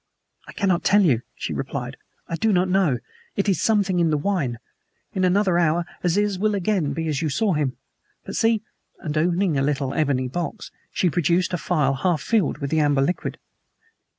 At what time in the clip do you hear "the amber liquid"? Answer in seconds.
12.71-13.37